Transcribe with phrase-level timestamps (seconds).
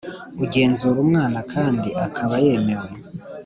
[0.43, 2.89] ugenzura umwana kandi akaba yemewe